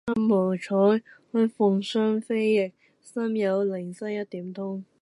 [0.15, 0.73] 身無彩
[1.31, 4.83] 鳳雙飛翼，心有靈犀一點通。